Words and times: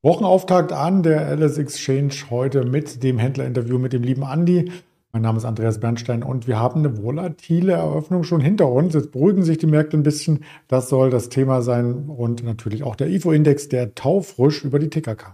Wochenauftakt 0.00 0.72
an 0.72 1.02
der 1.02 1.28
LS 1.36 1.58
Exchange 1.58 2.12
heute 2.30 2.64
mit 2.64 3.02
dem 3.02 3.18
Händlerinterview 3.18 3.80
mit 3.80 3.92
dem 3.92 4.04
lieben 4.04 4.22
Andi. 4.22 4.70
Mein 5.10 5.22
Name 5.22 5.38
ist 5.38 5.44
Andreas 5.44 5.80
Bernstein 5.80 6.22
und 6.22 6.46
wir 6.46 6.60
haben 6.60 6.84
eine 6.84 7.02
volatile 7.02 7.72
Eröffnung 7.72 8.22
schon 8.22 8.40
hinter 8.40 8.70
uns. 8.70 8.94
Jetzt 8.94 9.10
beruhigen 9.10 9.42
sich 9.42 9.58
die 9.58 9.66
Märkte 9.66 9.96
ein 9.96 10.04
bisschen. 10.04 10.44
Das 10.68 10.88
soll 10.88 11.10
das 11.10 11.30
Thema 11.30 11.62
sein 11.62 12.08
und 12.10 12.44
natürlich 12.44 12.84
auch 12.84 12.94
der 12.94 13.08
IFO-Index, 13.08 13.70
der 13.70 13.96
taufrisch 13.96 14.62
über 14.62 14.78
die 14.78 14.88
Ticker 14.88 15.16
kam. 15.16 15.32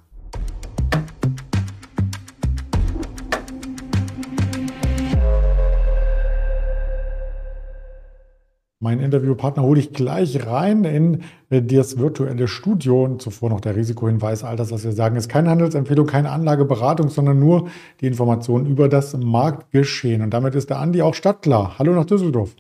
Mein 8.85 9.01
Interviewpartner 9.01 9.62
hole 9.62 9.80
ich 9.80 9.95
gleich 9.95 10.46
rein 10.46 10.85
in 10.85 11.23
äh, 11.48 11.62
das 11.62 11.96
virtuelle 11.96 12.46
Studio. 12.46 13.05
Und 13.05 13.23
zuvor 13.23 13.49
noch 13.49 13.62
der 13.62 13.77
Risikohinweis. 13.77 14.45
All 14.45 14.57
das, 14.57 14.71
was 14.71 14.85
wir 14.85 14.93
sagen, 14.93 15.17
ist 15.17 15.30
keine 15.30 15.49
Handelsempfehlung, 15.49 16.07
keine 16.07 16.29
Anlageberatung, 16.29 17.08
sondern 17.08 17.39
nur 17.39 17.71
die 18.03 18.07
Informationen 18.07 18.67
über 18.67 18.91
das 18.91 19.17
Marktgeschehen. 19.17 20.21
Und 20.21 20.35
damit 20.35 20.55
ist 20.55 20.68
der 20.68 20.81
Andi 20.81 21.00
auch 21.00 21.14
stadtklar. 21.14 21.79
Hallo 21.79 21.94
nach 21.94 22.05
Düsseldorf. 22.05 22.55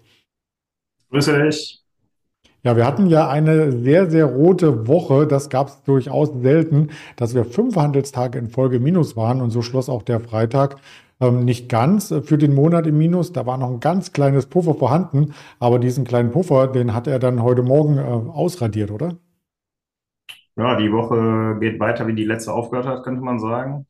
Grüße 1.10 1.42
dich. 1.42 1.84
Ja, 2.62 2.74
wir 2.74 2.86
hatten 2.86 3.08
ja 3.08 3.28
eine 3.28 3.72
sehr, 3.72 4.10
sehr 4.10 4.24
rote 4.24 4.88
Woche. 4.88 5.26
Das 5.26 5.50
gab 5.50 5.68
es 5.68 5.82
durchaus 5.82 6.30
selten, 6.40 6.88
dass 7.16 7.34
wir 7.34 7.44
fünf 7.44 7.76
Handelstage 7.76 8.38
in 8.38 8.48
Folge 8.48 8.80
minus 8.80 9.14
waren. 9.14 9.42
Und 9.42 9.50
so 9.50 9.60
schloss 9.60 9.90
auch 9.90 10.02
der 10.02 10.20
Freitag 10.20 10.76
ähm, 11.20 11.44
nicht 11.44 11.68
ganz 11.68 12.10
äh, 12.10 12.22
für 12.22 12.38
den 12.38 12.54
Monat 12.54 12.86
im 12.86 12.98
Minus. 12.98 13.32
Da 13.32 13.46
war 13.46 13.58
noch 13.58 13.70
ein 13.70 13.80
ganz 13.80 14.12
kleines 14.12 14.46
Puffer 14.46 14.74
vorhanden, 14.74 15.34
aber 15.58 15.78
diesen 15.78 16.04
kleinen 16.04 16.30
Puffer, 16.30 16.68
den 16.68 16.94
hat 16.94 17.06
er 17.06 17.18
dann 17.18 17.42
heute 17.42 17.62
Morgen 17.62 17.98
äh, 17.98 18.02
ausradiert, 18.02 18.90
oder? 18.90 19.16
Ja, 20.56 20.76
die 20.76 20.92
Woche 20.92 21.58
geht 21.60 21.80
weiter, 21.80 22.06
wie 22.06 22.14
die 22.14 22.24
letzte 22.24 22.52
aufgehört 22.52 22.86
hat, 22.86 23.02
könnte 23.04 23.22
man 23.22 23.40
sagen. 23.40 23.86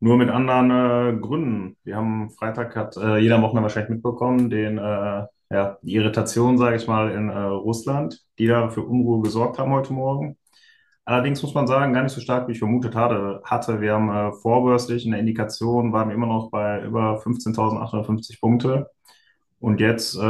Nur 0.00 0.16
mit 0.16 0.30
anderen 0.30 0.70
äh, 0.70 1.20
Gründen. 1.20 1.76
Wir 1.84 1.96
haben 1.96 2.30
Freitag 2.30 2.76
hat 2.76 2.96
äh, 2.96 3.18
jeder 3.18 3.42
Wochenende 3.42 3.62
wahrscheinlich 3.62 3.90
mitbekommen, 3.90 4.48
den 4.48 4.78
äh, 4.78 5.26
ja, 5.50 5.78
die 5.82 5.94
Irritation, 5.94 6.58
sage 6.58 6.76
ich 6.76 6.86
mal, 6.86 7.10
in 7.10 7.30
äh, 7.30 7.38
Russland, 7.38 8.22
die 8.38 8.46
da 8.46 8.68
für 8.68 8.82
Unruhe 8.82 9.22
gesorgt 9.22 9.58
haben 9.58 9.72
heute 9.72 9.92
Morgen. 9.92 10.36
Allerdings 11.08 11.42
muss 11.42 11.54
man 11.54 11.66
sagen, 11.66 11.94
gar 11.94 12.02
nicht 12.02 12.12
so 12.12 12.20
stark, 12.20 12.48
wie 12.48 12.52
ich 12.52 12.58
vermutet 12.58 12.94
hatte. 12.94 13.40
Wir 13.80 13.94
haben 13.94 14.10
äh, 14.10 14.30
vorbörslich 14.42 15.06
in 15.06 15.12
der 15.12 15.20
Indikation, 15.20 15.90
waren 15.90 16.08
wir 16.10 16.14
immer 16.14 16.26
noch 16.26 16.50
bei 16.50 16.82
über 16.82 17.18
15.850 17.22 18.38
Punkte. 18.38 18.90
Und 19.58 19.80
jetzt, 19.80 20.16
äh, 20.16 20.20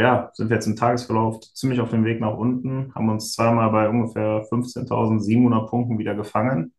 ja, 0.00 0.30
sind 0.34 0.48
wir 0.48 0.54
jetzt 0.54 0.68
im 0.68 0.76
Tagesverlauf 0.76 1.40
ziemlich 1.40 1.80
auf 1.80 1.90
dem 1.90 2.04
Weg 2.04 2.20
nach 2.20 2.36
unten, 2.36 2.94
haben 2.94 3.08
uns 3.08 3.32
zweimal 3.32 3.70
bei 3.70 3.88
ungefähr 3.88 4.44
15.700 4.48 5.66
Punkten 5.66 5.98
wieder 5.98 6.14
gefangen. 6.14 6.72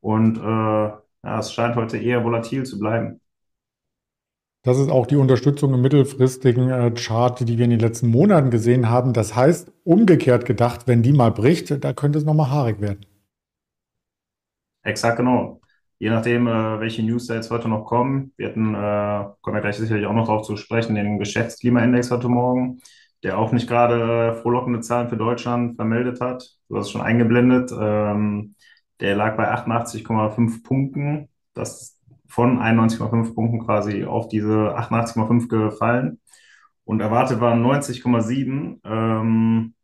Und 0.00 0.38
äh, 0.38 0.42
ja, 0.42 1.38
es 1.38 1.52
scheint 1.52 1.76
heute 1.76 1.98
eher 1.98 2.24
volatil 2.24 2.64
zu 2.64 2.78
bleiben. 2.78 3.20
Das 4.66 4.78
ist 4.78 4.90
auch 4.90 5.06
die 5.06 5.14
Unterstützung 5.14 5.72
im 5.74 5.80
mittelfristigen 5.80 6.70
äh, 6.70 6.90
Chart, 6.90 7.38
die 7.38 7.56
wir 7.56 7.66
in 7.66 7.70
den 7.70 7.78
letzten 7.78 8.08
Monaten 8.08 8.50
gesehen 8.50 8.90
haben. 8.90 9.12
Das 9.12 9.36
heißt, 9.36 9.70
umgekehrt 9.84 10.44
gedacht, 10.44 10.88
wenn 10.88 11.04
die 11.04 11.12
mal 11.12 11.30
bricht, 11.30 11.84
da 11.84 11.92
könnte 11.92 12.18
es 12.18 12.24
nochmal 12.24 12.50
haarig 12.50 12.80
werden. 12.80 13.06
Exakt 14.82 15.18
genau. 15.18 15.60
Je 16.00 16.10
nachdem, 16.10 16.48
äh, 16.48 16.80
welche 16.80 17.04
News 17.04 17.28
da 17.28 17.36
jetzt 17.36 17.52
heute 17.52 17.68
noch 17.68 17.84
kommen. 17.84 18.32
Wir 18.36 18.48
hatten, 18.48 18.74
äh, 18.74 19.34
kommen 19.40 19.54
wir 19.54 19.60
gleich 19.60 19.76
sicherlich 19.76 20.04
auch 20.04 20.12
noch 20.12 20.26
darauf 20.26 20.44
zu 20.44 20.56
sprechen, 20.56 20.96
den 20.96 21.20
Geschäftsklimaindex 21.20 22.10
heute 22.10 22.28
Morgen, 22.28 22.80
der 23.22 23.38
auch 23.38 23.52
nicht 23.52 23.68
gerade 23.68 24.34
frohlockende 24.42 24.80
Zahlen 24.80 25.08
für 25.08 25.16
Deutschland 25.16 25.76
vermeldet 25.76 26.20
hat. 26.20 26.56
Du 26.68 26.76
hast 26.76 26.86
es 26.86 26.90
schon 26.90 27.02
eingeblendet. 27.02 27.70
Ähm, 27.70 28.56
der 28.98 29.14
lag 29.14 29.36
bei 29.36 29.48
88,5 29.48 30.64
Punkten. 30.64 31.28
Das 31.54 31.95
von 32.28 32.58
91,5 32.58 33.34
Punkten 33.34 33.64
quasi 33.64 34.04
auf 34.04 34.28
diese 34.28 34.76
88,5 34.76 35.48
gefallen. 35.48 36.20
Und 36.84 37.00
erwartet 37.00 37.40
waren 37.40 37.64
90,7, 37.64 38.80
ähm, 38.84 39.74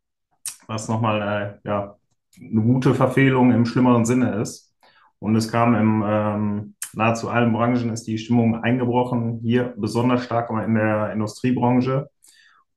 was 0.67 0.87
nochmal 0.87 1.59
äh, 1.63 1.67
ja, 1.67 1.97
eine 2.39 2.61
gute 2.61 2.93
Verfehlung 2.95 3.51
im 3.51 3.65
schlimmeren 3.65 4.05
Sinne 4.05 4.35
ist. 4.35 4.73
Und 5.19 5.35
es 5.35 5.51
kam 5.51 5.75
im 5.75 6.03
ähm, 6.05 6.75
nahezu 6.93 7.29
allen 7.29 7.53
Branchen 7.53 7.89
ist 7.89 8.07
die 8.07 8.17
Stimmung 8.17 8.63
eingebrochen. 8.63 9.39
Hier 9.41 9.73
besonders 9.77 10.23
stark 10.23 10.49
in 10.49 10.75
der 10.75 11.11
Industriebranche. 11.11 12.09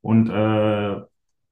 Und 0.00 0.28
äh, 0.30 1.00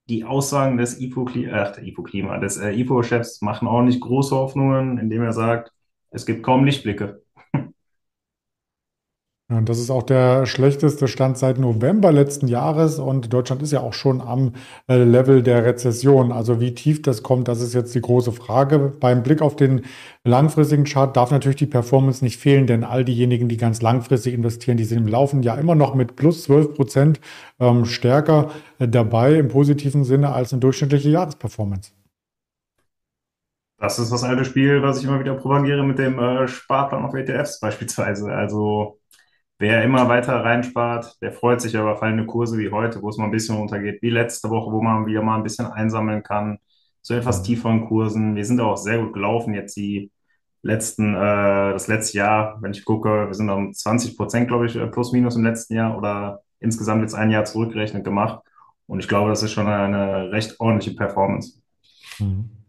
die 0.09 0.25
Aussagen 0.25 0.77
des 0.77 1.01
IFO-Klima, 1.01 1.65
IFO 1.81 2.41
des 2.41 2.57
äh, 2.59 2.73
IFO-Chefs 2.73 3.41
machen 3.41 3.69
auch 3.69 3.83
nicht 3.83 4.01
große 4.01 4.35
Hoffnungen, 4.35 4.99
indem 4.99 5.23
er 5.23 5.33
sagt, 5.33 5.73
es 6.11 6.27
gibt 6.27 6.43
kaum 6.43 6.65
Lichtblicke. 6.65 7.23
Ja, 9.50 9.59
und 9.59 9.69
das 9.69 9.78
ist 9.78 9.91
auch 9.91 10.03
der 10.03 10.47
schlechteste 10.47 11.06
Stand 11.06 11.37
seit 11.37 11.59
November 11.59 12.10
letzten 12.12 12.49
Jahres 12.49 12.99
und 12.99 13.31
Deutschland 13.31 13.60
ist 13.60 13.72
ja 13.72 13.81
auch 13.81 13.93
schon 13.93 14.22
am 14.22 14.55
äh, 14.88 14.97
Level 15.05 15.43
der 15.43 15.66
Rezession. 15.66 16.32
Also 16.32 16.62
wie 16.62 16.75
tief 16.75 17.03
das 17.03 17.22
kommt, 17.22 17.47
das 17.49 17.60
ist 17.60 17.75
jetzt 17.75 17.94
die 17.94 18.00
große 18.00 18.32
Frage. 18.32 18.94
Beim 18.99 19.22
Blick 19.22 19.43
auf 19.43 19.55
den 19.55 19.82
langfristigen 20.25 20.84
Chart 20.84 21.15
darf 21.15 21.31
natürlich 21.31 21.56
die 21.56 21.66
Performance 21.66 22.25
nicht 22.25 22.38
fehlen, 22.41 22.66
denn 22.66 22.84
all 22.84 23.05
diejenigen, 23.05 23.50
die 23.50 23.59
ganz 23.59 23.82
langfristig 23.82 24.32
investieren, 24.32 24.78
die 24.78 24.84
sind 24.84 24.99
im 24.99 25.09
Laufen 25.09 25.43
ja 25.43 25.56
immer 25.56 25.75
noch 25.75 25.94
mit 25.94 26.16
plus 26.16 26.44
12 26.44 26.72
Prozent 26.75 27.21
ähm, 27.61 27.84
stärker 27.84 28.50
äh, 28.78 28.88
dabei 28.88 29.34
im 29.34 29.49
positiven 29.49 30.05
Sinne 30.05 30.32
als 30.32 30.55
eine 30.55 30.61
durchschnittliche 30.61 31.11
Jahresperformance. 31.11 31.93
Das 33.78 33.99
ist 33.99 34.11
das 34.11 34.25
alte 34.25 34.47
Spiel, 34.47 34.82
was 34.82 35.00
ich 35.00 35.05
immer 35.05 35.21
wieder 35.21 35.34
propagiere 35.34 35.84
mit 35.84 35.99
dem 35.99 36.19
äh, 36.19 36.49
Sparplan 36.49 37.05
auf 37.05 37.12
ETFs 37.12 37.61
beispielsweise. 37.61 38.32
Also 38.32 39.00
Wer 39.59 39.85
immer 39.85 40.09
weiter 40.09 40.45
reinspart, 40.45 41.21
der 41.23 41.33
freut 41.33 41.61
sich 41.61 41.75
über 41.75 41.97
fallende 41.97 42.27
Kurse 42.27 42.59
wie 42.59 42.71
heute, 42.71 43.01
wo 43.03 43.09
es 43.09 43.17
mal 43.17 43.27
ein 43.27 43.31
bisschen 43.31 43.57
runtergeht, 43.57 44.03
wie 44.03 44.11
letzte 44.11 44.51
Woche, 44.51 44.73
wo 44.73 44.83
man 44.83 45.07
wieder 45.07 45.23
mal 45.23 45.37
ein 45.37 45.45
bisschen 45.45 45.67
einsammeln 45.67 46.23
kann, 46.23 46.59
zu 47.03 47.15
etwas 47.15 47.43
tieferen 47.43 47.87
Kursen. 47.87 48.35
Wir 48.35 48.45
sind 48.45 48.61
auch 48.61 48.77
sehr 48.77 48.99
gut 48.99 49.13
gelaufen 49.13 49.55
jetzt 49.55 49.77
die 49.77 50.11
letzten, 50.63 51.15
äh, 51.15 51.73
das 51.73 51.87
letzte 51.87 52.19
Jahr, 52.19 52.59
wenn 52.63 52.73
ich 52.73 52.85
gucke, 52.85 53.27
wir 53.29 53.35
sind 53.35 53.49
um 53.51 53.73
20 53.73 54.17
Prozent, 54.17 54.49
glaube 54.49 54.67
ich, 54.67 54.75
äh, 54.77 54.87
plus 54.89 55.13
minus 55.13 55.37
im 55.37 55.45
letzten 55.45 55.75
Jahr 55.75 55.97
oder 55.97 56.41
insgesamt 56.59 57.03
jetzt 57.03 57.15
ein 57.15 57.31
Jahr 57.31 57.45
zurückgerechnet 57.45 58.05
gemacht. 58.05 58.41
Und 58.87 58.99
ich 59.01 59.09
glaube, 59.09 59.31
das 59.31 59.43
ist 59.43 59.53
schon 59.53 59.69
eine 59.69 60.33
recht 60.33 60.59
ordentliche 60.59 60.97
Performance. 60.97 61.61
Mhm. 62.19 62.64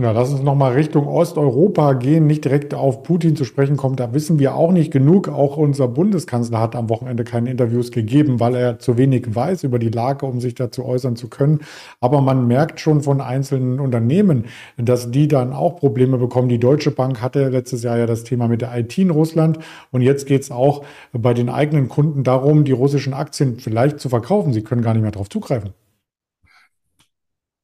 Ja, 0.00 0.12
lass 0.12 0.30
uns 0.30 0.40
nochmal 0.40 0.72
Richtung 0.72 1.06
Osteuropa 1.06 1.92
gehen, 1.92 2.26
nicht 2.26 2.46
direkt 2.46 2.72
auf 2.72 3.02
Putin 3.02 3.36
zu 3.36 3.44
sprechen 3.44 3.76
kommen. 3.76 3.96
Da 3.96 4.14
wissen 4.14 4.38
wir 4.38 4.54
auch 4.54 4.72
nicht 4.72 4.90
genug. 4.90 5.28
Auch 5.28 5.58
unser 5.58 5.88
Bundeskanzler 5.88 6.58
hat 6.58 6.74
am 6.74 6.88
Wochenende 6.88 7.22
keine 7.22 7.50
Interviews 7.50 7.90
gegeben, 7.90 8.40
weil 8.40 8.54
er 8.54 8.78
zu 8.78 8.96
wenig 8.96 9.34
weiß 9.34 9.62
über 9.64 9.78
die 9.78 9.90
Lage, 9.90 10.24
um 10.24 10.40
sich 10.40 10.54
dazu 10.54 10.86
äußern 10.86 11.16
zu 11.16 11.28
können. 11.28 11.58
Aber 12.00 12.22
man 12.22 12.48
merkt 12.48 12.80
schon 12.80 13.02
von 13.02 13.20
einzelnen 13.20 13.78
Unternehmen, 13.78 14.46
dass 14.78 15.10
die 15.10 15.28
dann 15.28 15.52
auch 15.52 15.76
Probleme 15.76 16.16
bekommen. 16.16 16.48
Die 16.48 16.58
Deutsche 16.58 16.92
Bank 16.92 17.20
hatte 17.20 17.50
letztes 17.50 17.82
Jahr 17.82 17.98
ja 17.98 18.06
das 18.06 18.24
Thema 18.24 18.48
mit 18.48 18.62
der 18.62 18.74
IT 18.78 18.96
in 18.96 19.10
Russland. 19.10 19.58
Und 19.90 20.00
jetzt 20.00 20.26
geht 20.26 20.40
es 20.40 20.50
auch 20.50 20.82
bei 21.12 21.34
den 21.34 21.50
eigenen 21.50 21.90
Kunden 21.90 22.24
darum, 22.24 22.64
die 22.64 22.72
russischen 22.72 23.12
Aktien 23.12 23.58
vielleicht 23.58 24.00
zu 24.00 24.08
verkaufen. 24.08 24.54
Sie 24.54 24.62
können 24.62 24.80
gar 24.80 24.94
nicht 24.94 25.02
mehr 25.02 25.10
darauf 25.10 25.28
zugreifen. 25.28 25.74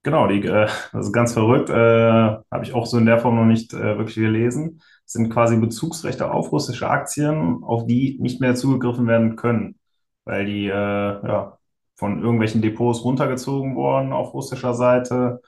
Genau, 0.07 0.29
die, 0.29 0.41
äh, 0.47 0.69
das 0.93 1.07
ist 1.07 1.13
ganz 1.13 1.33
verrückt. 1.33 1.69
Äh, 1.69 1.75
Habe 1.75 2.63
ich 2.63 2.73
auch 2.75 2.87
so 2.87 2.97
in 2.97 3.07
der 3.07 3.19
Form 3.19 3.35
noch 3.35 3.45
nicht 3.45 3.73
äh, 3.75 3.99
wirklich 3.99 4.15
gelesen. 4.15 4.81
Das 5.05 5.15
sind 5.15 5.31
quasi 5.33 5.57
Bezugsrechte 5.57 6.31
auf 6.31 6.53
russische 6.53 6.89
Aktien, 6.89 7.65
auf 7.65 7.87
die 7.87 8.17
nicht 8.21 8.41
mehr 8.41 8.55
zugegriffen 8.55 9.09
werden 9.09 9.35
können, 9.37 9.79
weil 10.25 10.47
die 10.47 10.67
äh, 10.69 10.73
ja, 10.73 11.59
von 11.97 12.21
irgendwelchen 12.23 12.63
Depots 12.63 13.05
runtergezogen 13.05 13.75
wurden 13.75 14.13
auf 14.13 14.33
russischer 14.33 14.75
Seite 14.75 15.41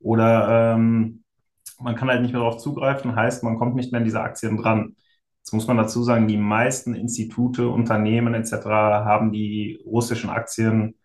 oder 0.00 0.74
ähm, 0.76 1.22
man 1.80 1.94
kann 1.96 2.08
halt 2.08 2.22
nicht 2.22 2.32
mehr 2.32 2.40
darauf 2.40 2.58
zugreifen, 2.58 3.16
heißt, 3.16 3.44
man 3.44 3.58
kommt 3.58 3.74
nicht 3.76 3.92
mehr 3.92 3.98
an 4.00 4.04
diese 4.06 4.20
Aktien 4.22 4.56
dran. 4.56 4.96
Jetzt 5.40 5.52
muss 5.52 5.66
man 5.66 5.76
dazu 5.76 6.02
sagen, 6.02 6.26
die 6.28 6.38
meisten 6.38 6.94
Institute, 6.94 7.68
Unternehmen 7.68 8.34
etc. 8.34 9.04
haben 9.04 9.32
die 9.32 9.78
russischen 9.84 10.30
Aktien 10.30 10.96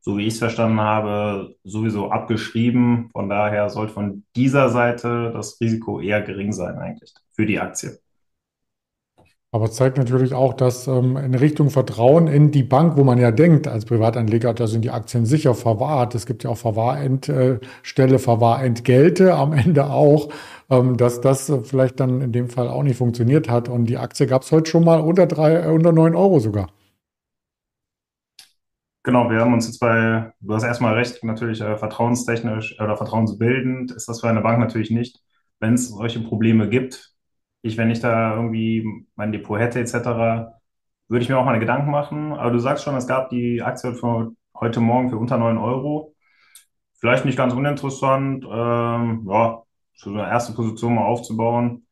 so 0.00 0.16
wie 0.16 0.26
ich 0.26 0.34
es 0.34 0.38
verstanden 0.38 0.80
habe, 0.80 1.54
sowieso 1.64 2.10
abgeschrieben. 2.10 3.10
Von 3.12 3.28
daher 3.28 3.68
sollte 3.70 3.92
von 3.92 4.24
dieser 4.36 4.68
Seite 4.70 5.30
das 5.32 5.60
Risiko 5.60 6.00
eher 6.00 6.22
gering 6.22 6.52
sein 6.52 6.78
eigentlich 6.78 7.12
für 7.32 7.46
die 7.46 7.58
Aktie. 7.58 7.98
Aber 9.50 9.70
zeigt 9.70 9.96
natürlich 9.96 10.34
auch, 10.34 10.52
dass 10.52 10.86
ähm, 10.88 11.16
in 11.16 11.34
Richtung 11.34 11.70
Vertrauen 11.70 12.26
in 12.28 12.50
die 12.50 12.62
Bank, 12.62 12.98
wo 12.98 13.04
man 13.04 13.16
ja 13.16 13.30
denkt, 13.30 13.66
als 13.66 13.86
Privatanleger, 13.86 14.52
da 14.52 14.66
sind 14.66 14.84
die 14.84 14.90
Aktien 14.90 15.24
sicher 15.24 15.54
verwahrt. 15.54 16.14
Es 16.14 16.26
gibt 16.26 16.44
ja 16.44 16.50
auch 16.50 16.58
Verwahrentstelle, 16.58 18.18
Verwahrentgelte 18.18 19.34
am 19.34 19.54
Ende 19.54 19.86
auch, 19.86 20.28
ähm, 20.68 20.98
dass 20.98 21.22
das 21.22 21.50
vielleicht 21.64 21.98
dann 21.98 22.20
in 22.20 22.32
dem 22.32 22.50
Fall 22.50 22.68
auch 22.68 22.82
nicht 22.82 22.98
funktioniert 22.98 23.48
hat. 23.48 23.70
Und 23.70 23.86
die 23.86 23.96
Aktie 23.96 24.26
gab 24.26 24.42
es 24.42 24.52
heute 24.52 24.70
schon 24.70 24.84
mal 24.84 25.00
unter, 25.00 25.26
drei, 25.26 25.54
äh, 25.54 25.68
unter 25.68 25.92
9 25.92 26.14
Euro 26.14 26.40
sogar. 26.40 26.68
Genau, 29.08 29.30
wir 29.30 29.40
haben 29.40 29.54
uns 29.54 29.66
jetzt 29.66 29.78
bei, 29.78 30.34
du 30.40 30.54
hast 30.54 30.64
erstmal 30.64 30.92
recht, 30.92 31.24
natürlich 31.24 31.62
äh, 31.62 31.78
vertrauenstechnisch 31.78 32.78
oder 32.78 32.94
vertrauensbildend 32.94 33.90
ist 33.92 34.06
das 34.06 34.20
für 34.20 34.28
eine 34.28 34.42
Bank 34.42 34.58
natürlich 34.58 34.90
nicht. 34.90 35.18
wenn 35.60 35.72
es 35.72 35.88
solche 35.88 36.20
Probleme 36.20 36.68
gibt, 36.68 37.14
ich, 37.62 37.78
wenn 37.78 37.90
ich 37.90 38.00
da 38.00 38.34
irgendwie 38.34 39.06
mein 39.16 39.32
Depot 39.32 39.58
hätte 39.58 39.80
etc., 39.80 39.94
würde 41.08 41.22
ich 41.22 41.30
mir 41.30 41.38
auch 41.38 41.46
meine 41.46 41.58
Gedanken 41.58 41.90
machen. 41.90 42.34
Aber 42.34 42.50
du 42.50 42.58
sagst 42.58 42.84
schon, 42.84 42.96
es 42.96 43.06
gab 43.06 43.30
die 43.30 43.62
Aktie 43.62 43.94
von 43.94 44.36
heute 44.54 44.80
Morgen 44.80 45.08
für 45.08 45.16
unter 45.16 45.38
9 45.38 45.56
Euro. 45.56 46.14
Vielleicht 47.00 47.24
nicht 47.24 47.38
ganz 47.38 47.54
uninteressant, 47.54 48.44
ähm, 48.44 49.26
ja, 49.30 49.62
so 49.94 50.10
eine 50.10 50.28
erste 50.28 50.52
Position 50.52 50.96
mal 50.96 51.06
aufzubauen. 51.06 51.86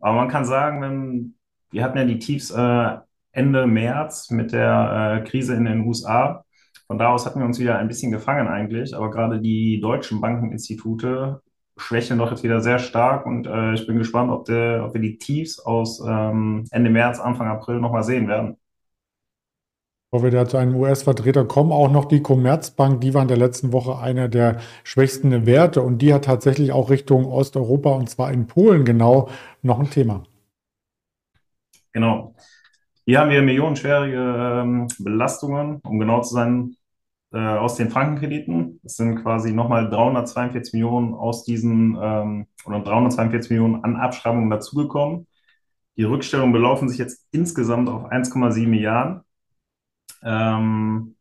Aber 0.00 0.16
man 0.16 0.28
kann 0.28 0.44
sagen, 0.44 0.82
wenn, 0.82 1.36
wir 1.70 1.82
hatten 1.82 1.96
ja 1.98 2.04
die 2.04 2.18
Tiefs 2.18 2.50
äh, 2.50 2.98
Ende 3.36 3.66
März 3.66 4.30
mit 4.30 4.52
der 4.52 5.20
äh, 5.22 5.28
Krise 5.28 5.54
in 5.54 5.66
den 5.66 5.86
USA. 5.86 6.44
Von 6.86 6.98
da 6.98 7.08
aus 7.10 7.26
hatten 7.26 7.40
wir 7.40 7.46
uns 7.46 7.58
wieder 7.58 7.78
ein 7.78 7.88
bisschen 7.88 8.10
gefangen 8.10 8.48
eigentlich, 8.48 8.96
aber 8.96 9.10
gerade 9.10 9.40
die 9.40 9.80
deutschen 9.80 10.20
Bankeninstitute 10.20 11.42
schwächeln 11.76 12.18
doch 12.18 12.30
jetzt 12.30 12.42
wieder 12.42 12.62
sehr 12.62 12.78
stark 12.78 13.26
und 13.26 13.46
äh, 13.46 13.74
ich 13.74 13.86
bin 13.86 13.98
gespannt, 13.98 14.30
ob, 14.30 14.46
der, 14.46 14.84
ob 14.86 14.94
wir 14.94 15.00
die 15.02 15.18
Tiefs 15.18 15.58
aus 15.58 16.00
ähm, 16.00 16.64
Ende 16.70 16.88
März, 16.88 17.20
Anfang 17.20 17.48
April 17.48 17.80
nochmal 17.80 18.04
sehen 18.04 18.28
werden. 18.28 18.56
Bevor 20.10 20.24
wir 20.24 20.30
da 20.30 20.48
zu 20.48 20.56
einem 20.56 20.74
US-Vertreter 20.76 21.44
kommen, 21.44 21.72
auch 21.72 21.90
noch 21.90 22.06
die 22.06 22.22
Commerzbank, 22.22 23.02
die 23.02 23.12
war 23.12 23.20
in 23.20 23.28
der 23.28 23.36
letzten 23.36 23.72
Woche 23.72 23.98
einer 23.98 24.28
der 24.28 24.60
schwächsten 24.82 25.44
Werte 25.44 25.82
und 25.82 25.98
die 25.98 26.14
hat 26.14 26.24
tatsächlich 26.24 26.72
auch 26.72 26.88
Richtung 26.88 27.26
Osteuropa 27.26 27.90
und 27.90 28.08
zwar 28.08 28.32
in 28.32 28.46
Polen 28.46 28.86
genau 28.86 29.28
noch 29.60 29.78
ein 29.78 29.90
Thema. 29.90 30.22
Genau. 31.92 32.34
Hier 33.06 33.20
haben 33.20 33.30
wir 33.30 33.40
millionenschwere 33.42 34.62
ähm, 34.62 34.88
Belastungen, 34.98 35.80
um 35.84 35.98
genau 36.00 36.22
zu 36.22 36.34
sein, 36.34 36.76
äh, 37.32 37.38
aus 37.38 37.76
den 37.76 37.90
Frankenkrediten. 37.90 38.80
Es 38.84 38.96
sind 38.96 39.22
quasi 39.22 39.52
nochmal 39.52 39.88
342 39.90 40.72
Millionen 40.74 41.14
aus 41.14 41.44
diesen 41.44 41.96
ähm, 42.00 42.46
oder 42.66 42.80
342 42.80 43.50
Millionen 43.50 43.84
an 43.84 43.96
Abschreibungen 43.96 44.50
dazugekommen. 44.50 45.28
Die 45.96 46.04
Rückstellungen 46.04 46.52
belaufen 46.52 46.88
sich 46.88 46.98
jetzt 46.98 47.26
insgesamt 47.32 47.88
auf 47.88 48.10
1,7 48.10 48.66
Milliarden. 48.68 49.22
Ähm, 50.22 51.16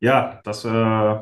ja, 0.00 0.40
das 0.44 0.64
äh, 0.64 1.18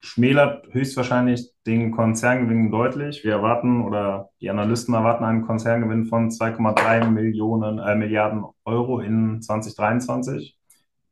schmälert 0.00 0.72
höchstwahrscheinlich 0.72 1.52
den 1.66 1.90
Konzerngewinn 1.90 2.70
deutlich. 2.70 3.24
Wir 3.24 3.32
erwarten 3.32 3.84
oder 3.84 4.30
die 4.40 4.50
Analysten 4.50 4.94
erwarten 4.94 5.24
einen 5.24 5.46
Konzerngewinn 5.46 6.06
von 6.06 6.30
2,3 6.30 7.10
Millionen 7.10 7.78
äh, 7.78 7.94
Milliarden 7.94 8.44
Euro 8.64 9.00
in 9.00 9.42
2023. 9.42 10.56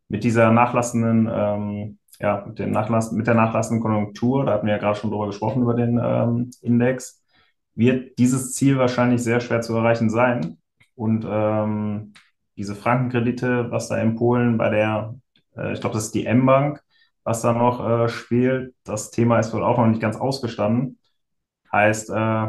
Mit 0.09 0.23
dieser 0.23 0.53
nachlassenden, 0.53 1.29
ähm, 1.31 1.99
ja, 2.21 2.45
mit, 2.47 2.59
den 2.61 2.71
Nachlass 2.71 3.11
mit 3.11 3.27
der 3.27 3.35
nachlassenden 3.35 3.83
Konjunktur, 3.83 4.45
da 4.45 4.53
hatten 4.53 4.67
wir 4.67 4.75
ja 4.75 4.79
gerade 4.79 4.99
schon 4.99 5.11
drüber 5.11 5.27
gesprochen, 5.27 5.63
über 5.63 5.75
den 5.75 6.01
ähm, 6.03 6.51
Index, 6.63 7.23
wird 7.75 8.19
dieses 8.19 8.55
Ziel 8.55 8.79
wahrscheinlich 8.79 9.23
sehr 9.23 9.41
schwer 9.41 9.63
zu 9.63 9.75
erreichen 9.75 10.11
sein. 10.11 10.59
Und 10.95 11.27
ähm, 11.29 12.15
diese 12.57 12.75
Frankenkredite, 12.75 13.71
was 13.71 13.89
da 13.89 13.99
in 13.99 14.15
Polen 14.15 14.57
bei 14.57 14.71
der, 14.71 15.15
äh, 15.57 15.73
ich 15.73 15.81
glaube, 15.81 15.95
das 15.95 16.05
ist 16.05 16.15
die 16.15 16.25
M-Bank, 16.25 16.83
was 17.27 17.43
da 17.43 17.53
noch 17.53 17.87
äh, 18.07 18.09
spielt. 18.09 18.75
Das 18.85 19.11
Thema 19.11 19.41
ist 19.41 19.53
wohl 19.53 19.65
auch 19.65 19.79
noch 19.79 19.87
nicht 19.89 20.01
ganz 20.01 20.17
ausgestanden. 20.17 20.99
Heißt, 21.73 22.11
äh, 22.11 22.49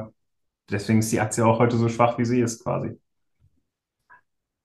deswegen 0.72 1.00
ist 1.00 1.12
die 1.12 1.20
Aktie 1.22 1.46
auch 1.46 1.60
heute 1.60 1.78
so 1.78 1.90
schwach, 1.90 2.18
wie 2.20 2.26
sie 2.26 2.42
ist, 2.42 2.64
quasi. 2.64 3.00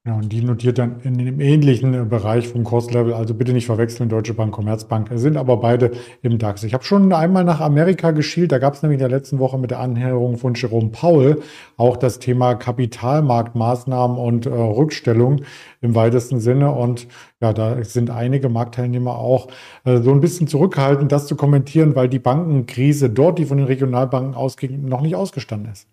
Ja, 0.05 0.15
und 0.17 0.33
die 0.33 0.43
notiert 0.43 0.79
dann 0.79 0.99
in 1.03 1.17
dem 1.17 1.41
ähnlichen 1.41 1.95
äh, 1.95 2.05
Bereich 2.05 2.49
vom 2.49 2.65
Kurslevel. 2.65 3.13
Also 3.15 3.35
bitte 3.35 3.53
nicht 3.53 3.67
verwechseln, 3.67 4.09
Deutsche 4.09 4.35
Bank, 4.35 4.53
Commerzbank, 4.53 5.09
sind 5.15 5.37
aber 5.37 5.59
beide 5.59 5.93
im 6.23 6.39
DAX. 6.39 6.65
Ich 6.65 6.75
habe 6.75 6.83
schon 6.83 7.13
einmal 7.13 7.45
nach 7.45 7.61
Amerika 7.61 8.11
geschielt. 8.11 8.51
Da 8.51 8.59
gab 8.59 8.75
es 8.75 8.83
nämlich 8.83 8.97
in 8.97 9.09
der 9.09 9.17
letzten 9.17 9.39
Woche 9.39 9.59
mit 9.59 9.71
der 9.71 9.79
Anhörung 9.79 10.39
von 10.39 10.55
Jerome 10.55 10.89
Powell 10.91 11.41
auch 11.77 11.97
das 11.97 12.19
Thema 12.19 12.57
Kapitalmarktmaßnahmen 12.57 14.19
und 14.19 14.47
äh, 14.47 14.51
Rückstellung 14.51 15.43
im 15.81 15.95
weitesten 15.95 16.41
Sinne. 16.41 16.73
Und 16.73 17.07
ja, 17.41 17.53
da 17.53 17.85
sind 17.85 18.11
einige 18.11 18.49
Marktteilnehmer 18.49 19.17
auch 19.17 19.47
äh, 19.85 19.99
so 19.99 20.11
ein 20.11 20.21
bisschen 20.21 20.49
zurückgehalten, 20.49 21.07
das 21.07 21.29
zu 21.29 21.37
kommentieren, 21.37 21.95
weil 21.95 22.09
die 22.09 22.19
Bankenkrise 22.19 23.09
dort, 23.09 23.39
die 23.39 23.45
von 23.45 23.59
den 23.59 23.67
Regionalbanken 23.67 24.35
ausging, 24.35 24.85
noch 24.85 25.01
nicht 25.01 25.15
ausgestanden 25.15 25.71
ist. 25.71 25.87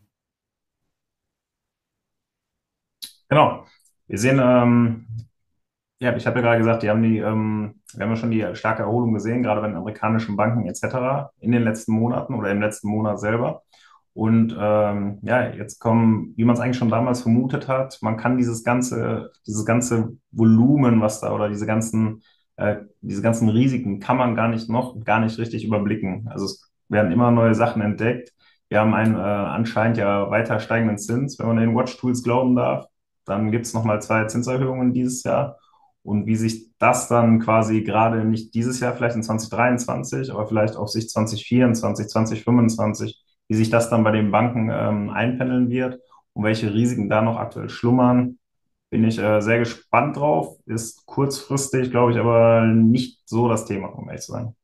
Genau. 3.29 3.65
Wir 4.09 4.17
sehen, 4.17 4.39
ähm, 4.41 5.05
ja, 5.99 6.15
ich 6.15 6.25
habe 6.25 6.39
ja 6.39 6.41
gerade 6.45 6.57
gesagt, 6.59 6.83
die 6.83 6.89
haben 6.89 7.03
die, 7.03 7.19
ähm, 7.19 7.81
wir 7.93 8.05
haben 8.05 8.11
ja 8.11 8.15
schon 8.15 8.31
die 8.31 8.45
starke 8.55 8.83
Erholung 8.83 9.13
gesehen, 9.13 9.43
gerade 9.43 9.61
bei 9.61 9.67
den 9.67 9.75
amerikanischen 9.77 10.35
Banken 10.35 10.65
etc. 10.67 11.31
in 11.39 11.51
den 11.51 11.63
letzten 11.63 11.93
Monaten 11.93 12.33
oder 12.33 12.51
im 12.51 12.61
letzten 12.61 12.89
Monat 12.89 13.19
selber. 13.19 13.63
Und 14.13 14.55
ähm, 14.59 15.19
ja, 15.21 15.49
jetzt 15.49 15.79
kommen, 15.79 16.33
wie 16.35 16.43
man 16.43 16.55
es 16.55 16.59
eigentlich 16.59 16.77
schon 16.77 16.89
damals 16.89 17.21
vermutet 17.21 17.67
hat, 17.67 17.99
man 18.01 18.17
kann 18.17 18.37
dieses 18.37 18.63
ganze, 18.63 19.31
dieses 19.45 19.65
ganze 19.65 20.17
Volumen, 20.31 21.01
was 21.01 21.21
da 21.21 21.31
oder 21.31 21.47
diese 21.49 21.67
ganzen, 21.67 22.23
äh, 22.57 22.77
diese 23.01 23.21
ganzen 23.21 23.47
Risiken, 23.49 23.99
kann 23.99 24.17
man 24.17 24.35
gar 24.35 24.47
nicht 24.47 24.69
noch 24.69 24.99
gar 25.03 25.19
nicht 25.19 25.37
richtig 25.37 25.65
überblicken. 25.65 26.27
Also 26.31 26.45
es 26.45 26.71
werden 26.89 27.11
immer 27.11 27.31
neue 27.31 27.53
Sachen 27.55 27.81
entdeckt. 27.83 28.33
Wir 28.69 28.79
haben 28.79 28.93
einen 28.95 29.15
äh, 29.15 29.19
anscheinend 29.19 29.97
ja 29.97 30.29
weiter 30.31 30.59
steigenden 30.59 30.97
Zins, 30.97 31.37
wenn 31.39 31.47
man 31.47 31.57
den 31.57 31.75
Watch 31.75 31.97
Tools 31.97 32.23
glauben 32.23 32.55
darf. 32.55 32.87
Dann 33.29 33.51
gibt 33.51 33.65
es 33.65 33.73
nochmal 33.73 34.01
zwei 34.01 34.25
Zinserhöhungen 34.25 34.93
dieses 34.93 35.23
Jahr. 35.23 35.57
Und 36.03 36.25
wie 36.25 36.35
sich 36.35 36.69
das 36.79 37.07
dann 37.07 37.39
quasi 37.39 37.81
gerade 37.83 38.25
nicht 38.25 38.53
dieses 38.53 38.79
Jahr, 38.79 38.93
vielleicht 38.95 39.15
in 39.15 39.23
2023, 39.23 40.31
aber 40.31 40.47
vielleicht 40.47 40.75
auf 40.75 40.89
sich 40.89 41.09
2024, 41.09 42.07
2025, 42.07 43.23
wie 43.47 43.55
sich 43.55 43.69
das 43.69 43.89
dann 43.89 44.03
bei 44.03 44.11
den 44.11 44.31
Banken 44.31 44.69
ähm, 44.71 45.09
einpendeln 45.09 45.69
wird 45.69 45.99
und 46.33 46.43
welche 46.43 46.73
Risiken 46.73 47.09
da 47.09 47.21
noch 47.21 47.37
aktuell 47.37 47.69
schlummern, 47.69 48.39
bin 48.89 49.03
ich 49.03 49.19
äh, 49.19 49.41
sehr 49.41 49.59
gespannt 49.59 50.17
drauf. 50.17 50.57
Ist 50.65 51.05
kurzfristig, 51.05 51.91
glaube 51.91 52.11
ich, 52.13 52.17
aber 52.17 52.65
nicht 52.65 53.21
so 53.25 53.47
das 53.49 53.65
Thema, 53.65 53.87
um 53.89 54.09
ehrlich 54.09 54.23
zu 54.23 54.31
sein. 54.33 54.55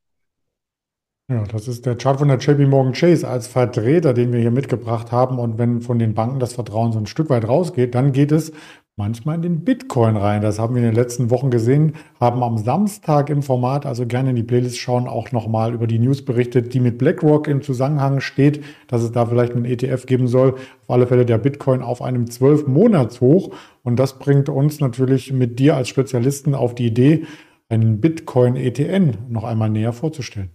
Ja, 1.28 1.44
das 1.44 1.68
ist 1.68 1.88
der 1.88 1.96
Chart 1.96 2.20
von 2.20 2.28
der 2.28 2.38
JP 2.38 2.68
Morgan 2.68 2.94
Chase 2.94 3.28
als 3.28 3.48
Vertreter, 3.48 4.14
den 4.14 4.32
wir 4.32 4.40
hier 4.40 4.52
mitgebracht 4.52 5.12
haben. 5.12 5.40
Und 5.40 5.58
wenn 5.58 5.82
von 5.82 5.98
den 5.98 6.14
Banken 6.14 6.40
das 6.40 6.54
Vertrauen 6.54 6.92
so 6.92 7.00
ein 7.00 7.08
Stück 7.08 7.32
weit 7.32 7.48
rausgeht, 7.48 7.96
dann 7.96 8.12
geht 8.12 8.32
es 8.32 8.52
manchmal 8.96 9.38
in 9.38 9.42
den 9.42 9.64
Bitcoin 9.64 10.18
rein. 10.18 10.44
Das 10.44 10.60
haben 10.60 10.76
wir 10.76 10.84
in 10.84 10.90
den 10.90 10.96
letzten 10.96 11.32
Wochen 11.32 11.50
gesehen, 11.50 11.94
haben 12.20 12.44
am 12.44 12.60
Samstag 12.60 13.32
im 13.32 13.42
Format, 13.42 13.88
also 13.88 14.06
gerne 14.06 14.30
in 14.30 14.36
die 14.36 14.44
Playlist 14.44 14.78
schauen, 14.78 15.08
auch 15.08 15.32
nochmal 15.32 15.74
über 15.74 15.88
die 15.88 15.98
News 15.98 16.24
berichtet, 16.24 16.76
die 16.76 16.80
mit 16.80 17.00
BlackRock 17.00 17.48
im 17.48 17.64
Zusammenhang 17.64 18.20
steht, 18.20 18.64
dass 18.88 19.02
es 19.02 19.12
da 19.12 19.26
vielleicht 19.26 19.54
einen 19.54 19.66
ETF 19.66 20.06
geben 20.06 20.28
soll. 20.28 20.54
Auf 20.54 20.90
alle 20.90 21.08
Fälle 21.08 21.26
der 21.26 21.40
Bitcoin 21.40 21.82
auf 21.82 22.04
einem 22.04 22.26
12-Monats-Hoch. 22.26 23.50
Und 23.82 23.98
das 23.98 24.20
bringt 24.20 24.48
uns 24.48 24.80
natürlich 24.80 25.34
mit 25.34 25.58
dir 25.58 25.76
als 25.76 25.90
Spezialisten 25.90 26.54
auf 26.54 26.76
die 26.76 26.86
Idee, 26.86 27.26
einen 27.68 28.00
Bitcoin-ETN 28.00 29.18
noch 29.30 29.44
einmal 29.44 29.72
näher 29.72 29.92
vorzustellen. 29.92 30.55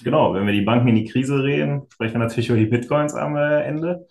Genau, 0.00 0.34
wenn 0.34 0.46
wir 0.46 0.52
die 0.52 0.62
Banken 0.62 0.88
in 0.88 0.94
die 0.96 1.04
Krise 1.04 1.42
reden, 1.42 1.86
sprechen 1.90 2.14
wir 2.14 2.20
natürlich 2.20 2.48
über 2.48 2.58
die 2.58 2.66
Bitcoins 2.66 3.14
am 3.14 3.36
äh, 3.36 3.62
Ende. 3.62 4.06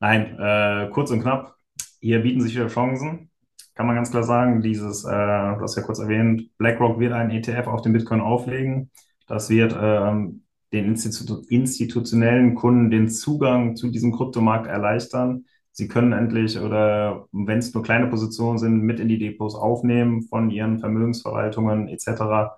Nein, 0.00 0.38
äh, 0.38 0.88
kurz 0.90 1.10
und 1.10 1.20
knapp, 1.20 1.56
hier 2.00 2.20
bieten 2.22 2.40
sich 2.40 2.54
wieder 2.54 2.68
Chancen. 2.68 3.30
Kann 3.74 3.86
man 3.86 3.96
ganz 3.96 4.10
klar 4.10 4.22
sagen, 4.22 4.62
dieses, 4.62 5.04
äh, 5.04 5.08
du 5.10 5.60
hast 5.60 5.76
ja 5.76 5.82
kurz 5.82 5.98
erwähnt, 5.98 6.50
BlackRock 6.58 6.98
wird 6.98 7.12
einen 7.12 7.30
ETF 7.30 7.66
auf 7.66 7.82
den 7.82 7.92
Bitcoin 7.92 8.20
auflegen. 8.20 8.90
Das 9.26 9.50
wird 9.50 9.76
ähm, 9.80 10.44
den 10.72 10.84
Institu 10.86 11.42
institutionellen 11.48 12.54
Kunden 12.54 12.90
den 12.90 13.08
Zugang 13.08 13.76
zu 13.76 13.90
diesem 13.90 14.12
Kryptomarkt 14.12 14.66
erleichtern. 14.66 15.44
Sie 15.72 15.88
können 15.88 16.12
endlich 16.12 16.58
oder 16.58 17.26
wenn 17.32 17.58
es 17.58 17.72
nur 17.74 17.82
kleine 17.82 18.08
Positionen 18.08 18.58
sind, 18.58 18.82
mit 18.82 19.00
in 19.00 19.08
die 19.08 19.18
Depots 19.18 19.54
aufnehmen 19.54 20.22
von 20.22 20.50
ihren 20.50 20.78
Vermögensverwaltungen 20.80 21.88
etc. 21.88 22.50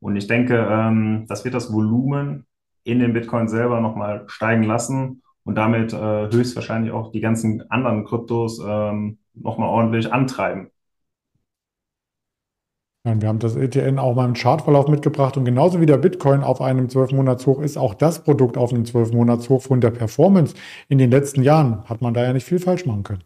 Und 0.00 0.16
ich 0.16 0.26
denke, 0.26 0.56
ähm, 0.56 1.26
das 1.28 1.44
wird 1.44 1.54
das 1.54 1.72
Volumen 1.72 2.46
in 2.84 2.98
den 2.98 3.12
Bitcoin 3.12 3.48
selber 3.48 3.80
nochmal 3.80 4.24
steigen 4.26 4.64
lassen 4.64 5.22
und 5.44 5.54
damit 5.56 5.92
äh, 5.92 6.30
höchstwahrscheinlich 6.30 6.92
auch 6.92 7.12
die 7.12 7.20
ganzen 7.20 7.70
anderen 7.70 8.04
Kryptos 8.04 8.60
ähm, 8.66 9.18
nochmal 9.34 9.68
ordentlich 9.68 10.12
antreiben. 10.12 10.70
Wir 13.02 13.28
haben 13.28 13.38
das 13.38 13.56
ETN 13.56 13.98
auch 13.98 14.14
mal 14.14 14.26
im 14.26 14.34
Chartverlauf 14.34 14.86
mitgebracht 14.86 15.38
und 15.38 15.46
genauso 15.46 15.80
wie 15.80 15.86
der 15.86 15.96
Bitcoin 15.96 16.42
auf 16.42 16.60
einem 16.60 16.88
12-Monats-Hoch 16.88 17.60
ist, 17.62 17.78
auch 17.78 17.94
das 17.94 18.22
Produkt 18.22 18.58
auf 18.58 18.74
einem 18.74 18.82
12-Monats-Hoch 18.82 19.62
von 19.62 19.80
der 19.80 19.90
Performance 19.90 20.54
in 20.88 20.98
den 20.98 21.10
letzten 21.10 21.42
Jahren 21.42 21.82
hat 21.88 22.02
man 22.02 22.12
da 22.12 22.22
ja 22.22 22.34
nicht 22.34 22.44
viel 22.44 22.58
falsch 22.58 22.84
machen 22.84 23.02
können. 23.02 23.24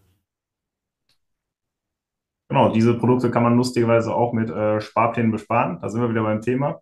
Genau, 2.49 2.73
diese 2.73 2.95
Produkte 2.99 3.31
kann 3.31 3.43
man 3.43 3.57
lustigerweise 3.57 4.15
auch 4.15 4.33
mit 4.33 4.51
äh, 4.51 4.81
Sparplänen 4.81 5.33
besparen. 5.33 5.79
Da 5.81 5.89
sind 5.89 6.01
wir 6.03 6.11
wieder 6.11 6.23
beim 6.23 6.43
Thema. 6.43 6.81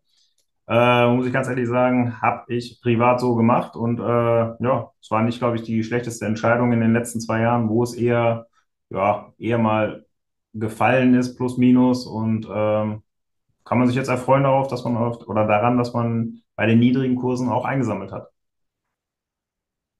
Äh, 0.69 1.09
muss 1.14 1.26
ich 1.26 1.33
ganz 1.33 1.49
ehrlich 1.49 1.69
sagen, 1.69 2.21
habe 2.23 2.52
ich 2.54 2.81
privat 2.83 3.21
so 3.21 3.35
gemacht 3.37 3.76
und 3.76 3.99
äh, 4.00 4.02
ja, 4.04 4.90
es 5.00 5.11
war 5.11 5.23
nicht, 5.23 5.38
glaube 5.38 5.57
ich, 5.57 5.62
die 5.62 5.83
schlechteste 5.85 6.26
Entscheidung 6.26 6.73
in 6.73 6.81
den 6.81 6.92
letzten 6.92 7.21
zwei 7.21 7.40
Jahren, 7.42 7.69
wo 7.69 7.83
es 7.83 7.95
eher, 7.95 8.47
ja, 8.90 9.33
eher 9.38 9.59
mal 9.59 10.07
gefallen 10.54 11.14
ist, 11.14 11.37
plus 11.37 11.59
minus 11.59 12.07
und 12.07 12.47
ähm, 12.52 13.02
kann 13.64 13.78
man 13.78 13.88
sich 13.88 13.97
jetzt 13.97 14.09
erfreuen 14.09 14.45
darauf, 14.45 14.69
dass 14.69 14.85
man 14.85 14.97
oft, 14.97 15.28
oder 15.28 15.47
daran, 15.47 15.78
dass 15.78 15.95
man 15.95 16.42
bei 16.57 16.66
den 16.66 16.81
niedrigen 16.81 17.16
Kursen 17.16 17.49
auch 17.50 17.64
eingesammelt 17.64 18.12
hat. 18.12 18.28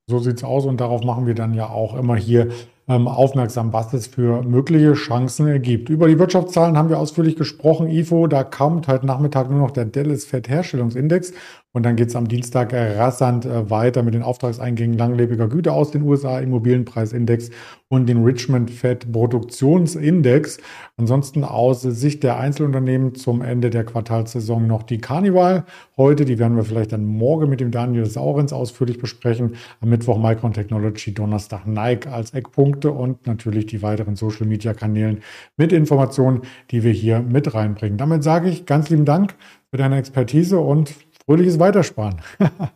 So 0.09 0.19
sieht 0.19 0.39
es 0.39 0.45
aus 0.45 0.67
und 0.67 0.81
darauf 0.81 1.03
machen 1.05 1.27
wir 1.27 1.35
dann 1.35 1.55
ja 1.55 1.69
auch 1.69 1.95
immer 1.97 2.17
hier 2.17 2.53
aufmerksam, 2.93 3.73
was 3.73 3.93
es 3.93 4.07
für 4.07 4.43
mögliche 4.43 4.95
Chancen 4.95 5.61
gibt. 5.63 5.89
Über 5.89 6.09
die 6.09 6.19
Wirtschaftszahlen 6.19 6.77
haben 6.77 6.89
wir 6.89 6.99
ausführlich 6.99 7.37
gesprochen. 7.37 7.89
IFO, 7.89 8.27
da 8.27 8.45
kommt 8.45 8.89
heute 8.89 9.07
Nachmittag 9.07 9.51
nur 9.51 9.61
noch 9.61 9.71
der 9.71 9.87
Dallas 9.87 10.25
Fed 10.25 10.49
Herstellungsindex 10.49 11.33
und 11.73 11.85
dann 11.85 11.97
geht 11.97 12.09
es 12.09 12.17
am 12.17 12.29
Dienstag 12.29 12.75
rasant 12.75 13.47
äh, 13.47 13.71
weiter 13.71 14.03
mit 14.03 14.13
den 14.13 14.23
Auftragseingängen 14.23 14.99
langlebiger 14.99 15.49
Güter 15.49 15.73
aus 15.73 15.91
den 15.91 16.03
USA, 16.03 16.39
Immobilienpreisindex 16.39 17.51
und 17.89 18.09
den 18.09 18.23
Richmond 18.23 18.71
Fed 18.71 19.11
Produktionsindex. 19.11 20.59
Ansonsten 20.99 21.45
aus 21.45 21.81
Sicht 21.81 22.23
der 22.23 22.39
Einzelunternehmen 22.39 23.15
zum 23.15 23.41
Ende 23.41 23.71
der 23.71 23.85
Quartalssaison 23.85 24.67
noch 24.67 24.83
die 24.83 24.99
Carnival 24.99 25.65
heute. 25.97 26.27
Die 26.27 26.39
werden 26.39 26.57
wir 26.57 26.65
vielleicht 26.65 26.93
dann 26.93 27.07
morgen 27.07 27.49
mit 27.49 27.61
dem 27.61 27.71
Daniel 27.71 28.07
Saurens 28.07 28.53
ausführlich 28.53 28.99
besprechen. 28.99 29.57
Am 29.81 29.89
Mittwoch 29.89 30.19
Micron 30.19 30.53
Technology, 30.53 31.15
Donnerstag 31.15 31.67
Nike 31.67 32.07
als 32.07 32.35
Eckpunkte 32.35 32.91
und 32.91 33.27
natürlich 33.27 33.65
die 33.67 33.83
weiteren 33.83 34.17
Social 34.17 34.47
Media 34.47 34.75
Kanälen 34.75 35.21
mit 35.57 35.73
Informationen, 35.73 36.43
die 36.71 36.83
wir 36.83 36.93
hier 36.93 37.21
mit 37.21 37.55
reinbringen. 37.55 37.97
Damit 37.97 38.23
sage 38.23 38.51
ich 38.51 38.67
ganz 38.67 38.91
lieben 38.91 39.07
Dank 39.07 39.35
für 39.71 39.79
deine 39.79 39.97
Expertise 39.97 40.61
und 40.61 40.95
fröhliches 41.25 41.59
Weitersparen. 41.59 42.21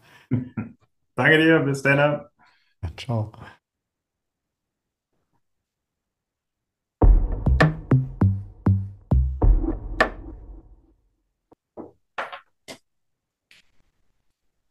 Danke 1.16 1.38
dir, 1.38 1.60
bis 1.60 1.82
dann. 1.82 2.26
Ciao. 2.96 3.32